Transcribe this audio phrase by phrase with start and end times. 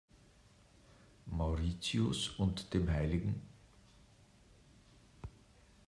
[1.27, 3.35] Mauritius und dem Hl.